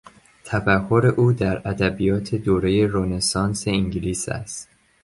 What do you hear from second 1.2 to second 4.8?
در ادبیات دورهی رنسانس انگلیس است.